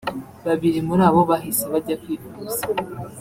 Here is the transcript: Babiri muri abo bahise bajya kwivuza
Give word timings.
Babiri 0.45 0.79
muri 0.87 1.01
abo 1.09 1.21
bahise 1.29 1.65
bajya 1.73 1.95
kwivuza 2.01 2.61